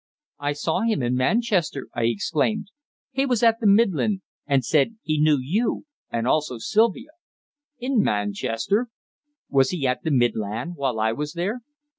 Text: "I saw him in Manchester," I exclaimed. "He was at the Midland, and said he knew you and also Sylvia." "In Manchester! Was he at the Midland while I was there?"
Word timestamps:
"I 0.39 0.53
saw 0.53 0.81
him 0.81 1.03
in 1.03 1.13
Manchester," 1.13 1.87
I 1.93 2.05
exclaimed. 2.05 2.69
"He 3.11 3.27
was 3.27 3.43
at 3.43 3.59
the 3.59 3.67
Midland, 3.67 4.21
and 4.47 4.65
said 4.65 4.97
he 5.03 5.21
knew 5.21 5.37
you 5.39 5.85
and 6.09 6.25
also 6.27 6.57
Sylvia." 6.57 7.11
"In 7.77 8.01
Manchester! 8.01 8.87
Was 9.47 9.69
he 9.69 9.85
at 9.85 10.01
the 10.01 10.09
Midland 10.09 10.75
while 10.75 10.99
I 10.99 11.11
was 11.11 11.33
there?" 11.33 11.61